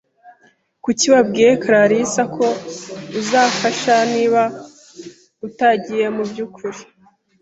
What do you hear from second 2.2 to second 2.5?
ko